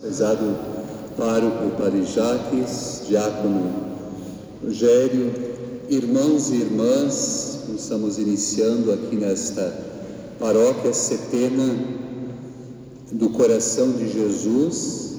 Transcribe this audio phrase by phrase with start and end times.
[0.00, 0.56] Prezado
[1.14, 3.70] pároco Padre Jaques, diácono
[4.64, 5.30] Rogério,
[5.90, 9.78] irmãos e irmãs, estamos iniciando aqui nesta
[10.38, 11.66] paróquia setena
[13.12, 15.18] do coração de Jesus.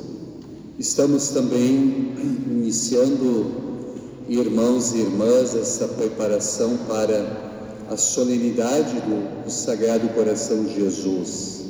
[0.79, 2.15] Estamos também
[2.49, 3.51] iniciando,
[4.27, 8.99] irmãos e irmãs, essa preparação para a solenidade
[9.45, 11.60] do Sagrado Coração de Jesus.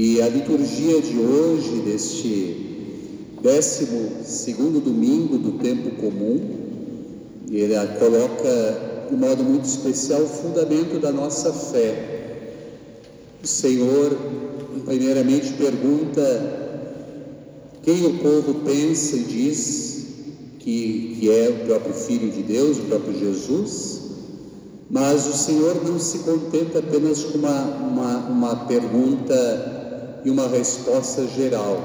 [0.00, 6.38] E a liturgia de hoje, deste décimo segundo domingo do tempo comum,
[7.52, 12.52] ela coloca de modo muito especial o fundamento da nossa fé.
[13.42, 14.16] O Senhor,
[14.86, 16.22] primeiramente, pergunta
[17.82, 20.06] quem o povo pensa e diz
[20.60, 24.00] que, que é o próprio Filho de Deus, o próprio Jesus.
[24.88, 29.77] Mas o Senhor não se contenta apenas com uma, uma, uma pergunta
[30.24, 31.80] e uma resposta geral.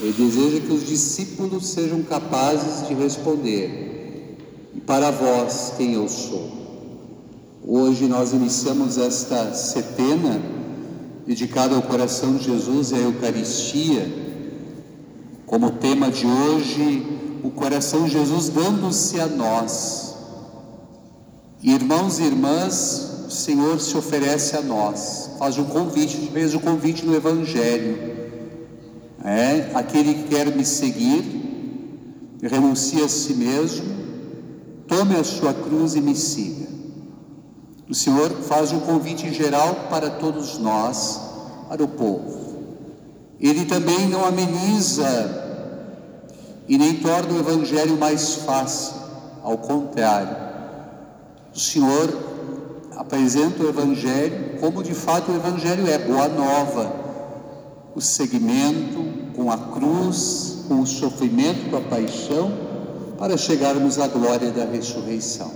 [0.00, 4.36] Ele deseja que os discípulos sejam capazes de responder.
[4.74, 6.50] E para vós, quem eu sou?
[7.66, 10.40] Hoje nós iniciamos esta setena
[11.26, 14.06] dedicada ao coração de Jesus e à Eucaristia.
[15.46, 17.04] Como tema de hoje,
[17.42, 20.06] o coração de Jesus dando-se a nós
[21.62, 26.60] Irmãos e irmãs, o Senhor se oferece a nós, faz um convite, fez o um
[26.60, 28.16] convite no Evangelho.
[29.24, 33.84] É, aquele que quer me seguir, renuncie a si mesmo,
[34.86, 36.66] tome a sua cruz e me siga.
[37.88, 41.20] O Senhor faz um convite geral para todos nós,
[41.68, 42.64] para o povo.
[43.40, 45.44] Ele também não ameniza
[46.68, 48.94] e nem torna o Evangelho mais fácil,
[49.42, 50.46] ao contrário
[51.56, 52.35] o Senhor
[52.96, 56.92] apresenta o Evangelho como de fato o Evangelho é, boa nova,
[57.94, 62.52] o segmento com a cruz, com o sofrimento, com a paixão,
[63.18, 65.50] para chegarmos à glória da ressurreição.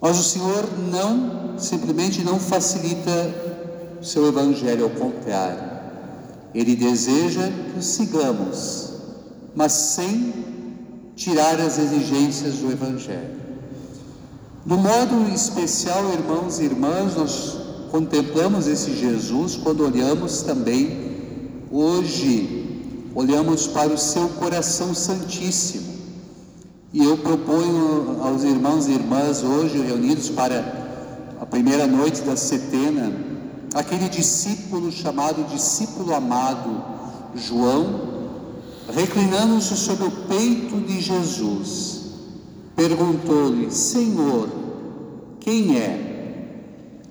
[0.00, 3.34] Mas o Senhor não, simplesmente não facilita
[4.00, 5.70] o seu Evangelho, ao contrário.
[6.54, 8.94] Ele deseja que o sigamos,
[9.54, 10.32] mas sem
[11.14, 13.49] tirar as exigências do Evangelho.
[14.64, 17.56] Do modo especial, irmãos e irmãs, nós
[17.90, 25.94] contemplamos esse Jesus quando olhamos também, hoje, olhamos para o seu coração santíssimo.
[26.92, 30.62] E eu proponho aos irmãos e irmãs hoje reunidos para
[31.40, 33.10] a primeira noite da setena,
[33.72, 36.84] aquele discípulo chamado discípulo amado,
[37.34, 38.10] João,
[38.94, 41.89] reclinando-se sobre o peito de Jesus
[42.80, 44.48] perguntou-lhe: Senhor,
[45.38, 46.06] quem é?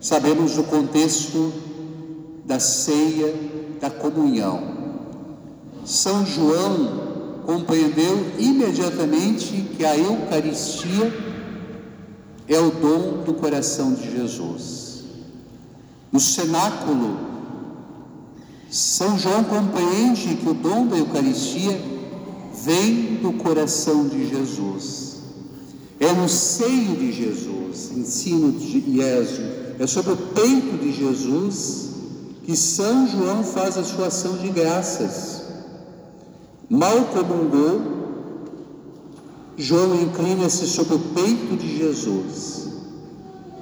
[0.01, 1.53] Sabemos o contexto
[2.43, 3.31] da ceia,
[3.79, 4.63] da comunhão.
[5.85, 11.13] São João compreendeu imediatamente que a Eucaristia
[12.47, 15.03] é o dom do coração de Jesus.
[16.11, 17.15] No cenáculo,
[18.71, 21.79] São João compreende que o dom da Eucaristia
[22.65, 25.18] vem do coração de Jesus.
[25.99, 29.41] É no seio de Jesus, ensino de Jesus,
[29.79, 31.89] é sobre o peito de Jesus
[32.49, 35.43] que São João faz a sua ação de graças.
[36.69, 37.81] Mal comungou,
[39.57, 42.69] João inclina-se sobre o peito de Jesus.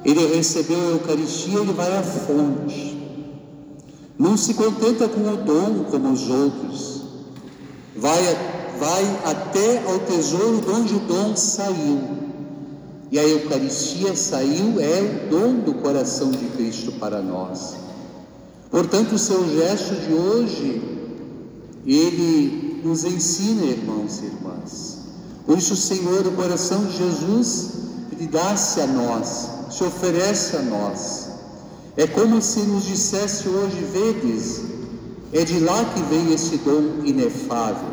[0.06, 2.98] Ele recebeu a Eucaristia, ele vai à fonte.
[4.18, 7.02] Não se contenta com o dom como os outros.
[7.96, 8.22] Vai,
[8.80, 12.27] vai até ao tesouro de onde o dom saiu.
[13.10, 17.76] E a Eucaristia saiu, é o dom do coração de Cristo para nós.
[18.70, 20.82] Portanto, o seu gesto de hoje,
[21.86, 24.98] ele nos ensina, irmãos e irmãs.
[25.46, 27.70] Por isso, o Senhor, o coração de Jesus,
[28.12, 31.28] ele dá-se a nós, se oferece a nós.
[31.96, 34.64] É como se nos dissesse hoje, vedes,
[35.32, 37.88] é de lá que vem esse dom inefável.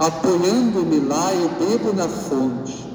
[0.00, 2.93] Apoiando-me lá, eu bebo na fonte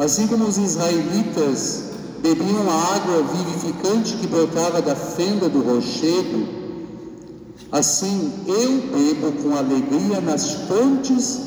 [0.00, 1.90] Assim como os israelitas
[2.22, 6.48] bebiam a água vivificante que brotava da fenda do rochedo,
[7.70, 11.40] assim eu bebo com alegria nas fontes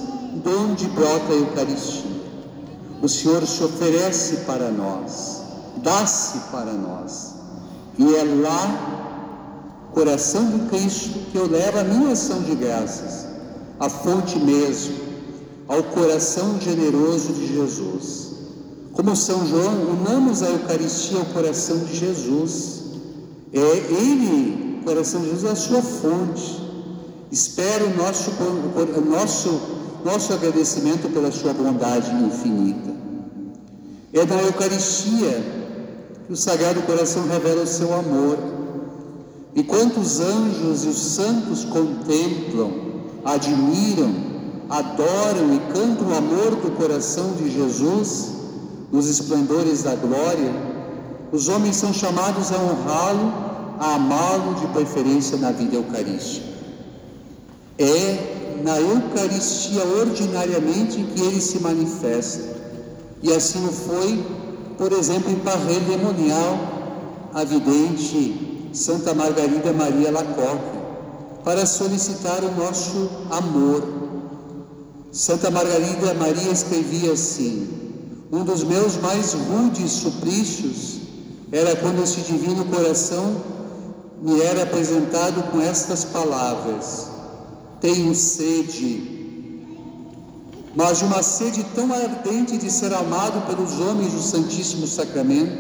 [0.43, 2.11] de onde brota a Eucaristia.
[3.01, 5.41] O Senhor se oferece para nós,
[5.77, 7.33] dá-se para nós,
[7.97, 13.25] e é lá, coração de Cristo, que eu levo a minha ação de graças,
[13.79, 14.93] a fonte mesmo,
[15.67, 18.32] ao coração generoso de Jesus.
[18.93, 22.83] Como São João, unamos a Eucaristia ao coração de Jesus.
[23.51, 26.61] É Ele, o coração de Jesus, é a sua fonte.
[27.31, 28.31] espera o nosso,
[29.09, 29.61] nosso,
[30.05, 32.93] nosso agradecimento pela sua bondade infinita.
[34.13, 35.43] É na Eucaristia
[36.27, 38.37] que o Sagrado Coração revela o seu amor.
[39.55, 42.71] E quantos anjos e os santos contemplam,
[43.25, 44.13] admiram,
[44.69, 48.32] adoram e cantam o amor do coração de Jesus
[48.93, 50.53] nos esplendores da glória,
[51.31, 53.33] os homens são chamados a honrá-lo,
[53.79, 56.45] a amá-lo de preferência na vida eucarística.
[57.79, 62.53] É na Eucaristia ordinariamente em que ele se manifesta.
[63.21, 64.23] E assim o foi,
[64.77, 66.57] por exemplo, em Parré Demonial,
[67.33, 70.77] a vidente Santa Margarida Maria Lacoque,
[71.43, 73.83] para solicitar o nosso amor.
[75.11, 77.82] Santa Margarida Maria escrevia assim:
[78.33, 81.01] Um dos meus mais rudes suplícios
[81.51, 83.35] era quando esse divino coração
[84.23, 87.09] me era apresentado com estas palavras:
[87.79, 89.67] Tenho sede,
[90.75, 95.55] mas de uma sede tão ardente de ser amado pelos homens do Santíssimo Sacramento,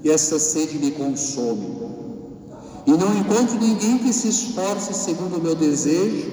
[0.00, 1.76] que essa sede me consome.
[2.86, 6.30] E não encontro ninguém que se esforce segundo o meu desejo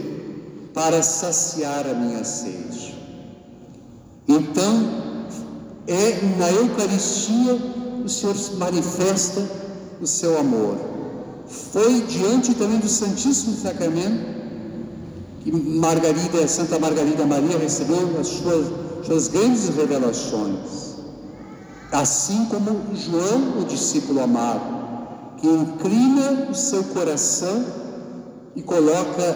[0.71, 2.93] para saciar a minha sede.
[4.27, 5.00] Então,
[5.91, 7.57] é na Eucaristia
[8.03, 9.45] o Senhor manifesta
[10.01, 10.77] o seu amor.
[11.47, 14.41] Foi diante também do Santíssimo Sacramento
[15.43, 18.67] que Margarida, Santa Margarida Maria recebeu as suas,
[19.05, 20.91] suas grandes revelações.
[21.91, 24.61] Assim como João, o discípulo amado,
[25.37, 27.65] que inclina o seu coração
[28.55, 29.35] e coloca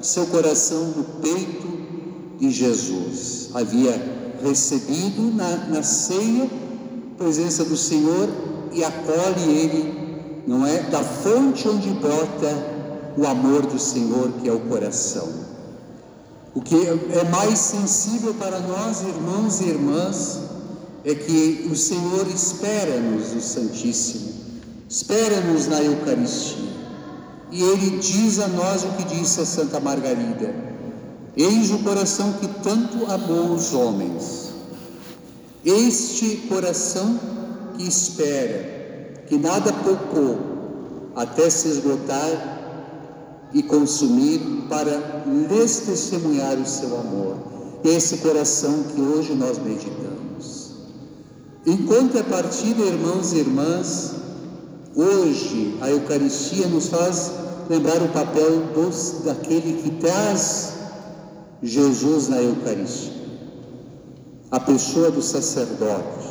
[0.00, 1.68] seu coração no peito
[2.38, 3.50] de Jesus.
[3.54, 6.48] Havia recebido na, na ceia
[7.16, 8.28] presença do Senhor
[8.72, 10.82] e acolhe ele, não é?
[10.84, 12.78] Da fonte onde brota
[13.16, 15.28] o amor do Senhor, que é o coração.
[16.54, 20.38] O que é mais sensível para nós, irmãos e irmãs,
[21.04, 24.32] é que o Senhor espera-nos no Santíssimo,
[24.88, 26.68] espera-nos na Eucaristia.
[27.50, 30.54] E ele diz a nós o que disse a Santa Margarida:
[31.38, 34.48] Eis o coração que tanto amou os homens
[35.64, 37.18] este coração
[37.76, 40.38] que espera, que nada poupou
[41.14, 47.36] até se esgotar e consumir para lhes testemunhar o seu amor.
[47.84, 50.72] Esse coração que hoje nós meditamos.
[51.66, 54.14] Enquanto é partida, irmãos e irmãs,
[54.94, 57.30] hoje a Eucaristia nos faz
[57.68, 60.77] lembrar o papel dos, daquele que traz
[61.62, 63.18] Jesus na Eucaristia
[64.50, 66.26] a pessoa do sacerdote.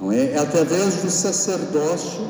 [0.00, 0.32] Não é?
[0.32, 2.28] é através do sacerdócio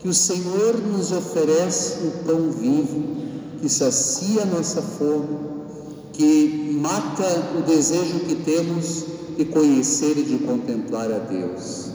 [0.00, 3.02] que o Senhor nos oferece o pão vivo,
[3.60, 5.38] que sacia a nossa fome,
[6.12, 9.04] que mata o desejo que temos
[9.36, 11.90] de conhecer e de contemplar a Deus.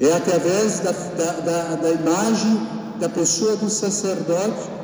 [0.00, 2.60] É através da, da, da, da imagem
[3.00, 4.76] da pessoa do sacerdote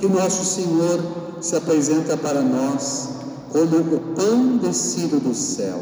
[0.00, 3.08] que nosso Senhor se apresenta para nós
[3.50, 5.80] como o pão descido do céu.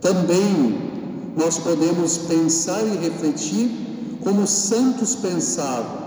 [0.00, 0.90] Também
[1.36, 6.00] nós podemos pensar e refletir como os santos pensavam,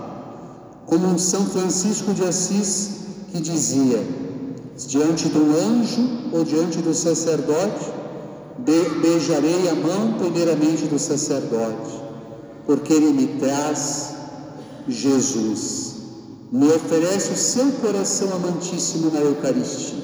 [0.86, 2.90] como um São Francisco de Assis
[3.32, 4.04] que dizia:
[4.86, 7.92] diante do anjo ou diante do sacerdote,
[8.58, 12.00] beijarei a mão primeiramente do sacerdote,
[12.66, 14.14] porque ele me traz
[14.86, 15.93] Jesus,
[16.54, 19.98] me oferece o seu coração amantíssimo na Eucaristia.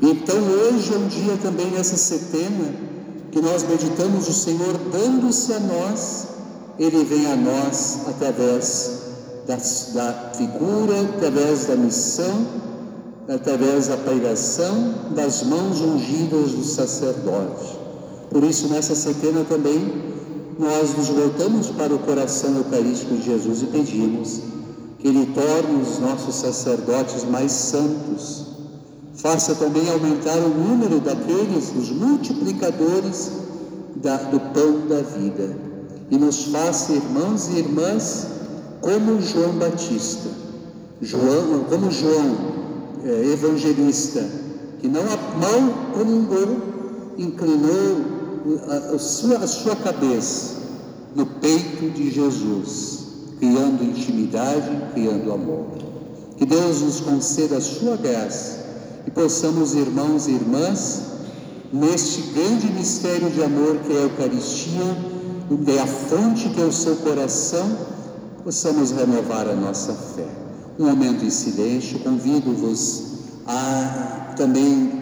[0.00, 2.74] Então hoje é um dia também nessa setena
[3.30, 6.28] que nós meditamos o Senhor dando-se a nós,
[6.78, 9.02] Ele vem a nós através
[9.46, 12.46] das, da figura, através da missão,
[13.28, 17.76] através da pregação, das mãos ungidas do sacerdote.
[18.30, 19.92] Por isso nessa setena também
[20.58, 24.57] nós nos voltamos para o coração eucarístico de Jesus e pedimos
[24.98, 28.46] que Ele torne os nossos sacerdotes mais santos,
[29.14, 33.30] faça também aumentar o número daqueles, os multiplicadores
[33.96, 35.56] da, do pão da vida,
[36.10, 38.26] e nos faça irmãos e irmãs
[38.80, 40.30] como João Batista,
[41.00, 42.36] João, como João
[43.04, 44.24] é, evangelista,
[44.80, 46.56] que não mal comungou,
[47.18, 48.18] inclinou
[48.68, 50.56] a, a, sua, a sua cabeça
[51.14, 53.07] no peito de Jesus,
[53.38, 55.66] criando intimidade, criando amor.
[56.36, 58.58] Que Deus nos conceda a sua graça
[59.06, 61.02] e possamos, irmãos e irmãs,
[61.72, 64.96] neste grande mistério de amor que é a Eucaristia,
[65.66, 67.66] é a fonte que é o seu coração,
[68.44, 70.26] possamos renovar a nossa fé.
[70.78, 71.98] um momento em silêncio.
[72.00, 73.02] Convido-vos
[73.46, 74.92] a também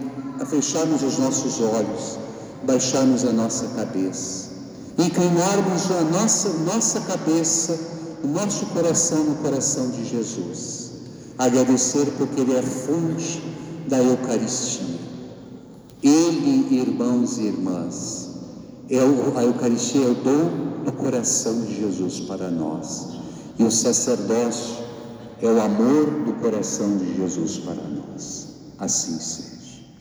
[0.41, 2.19] a fecharmos os nossos olhos,
[2.65, 4.51] baixarmos a nossa cabeça,
[4.99, 10.91] inclinarmos a nossa, nossa cabeça, o nosso coração no coração de Jesus.
[11.39, 13.43] Agradecer porque Ele é fonte
[13.89, 14.97] da Eucaristia.
[16.03, 18.31] Ele, irmãos e irmãs,
[18.91, 23.09] é o, a Eucaristia é o dom do coração de Jesus para nós.
[23.59, 24.85] E o sacerdócio
[25.43, 28.49] é o amor do coração de Jesus para nós.
[28.79, 29.56] Assim seja.